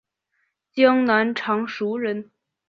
[0.71, 2.31] 江南常熟人。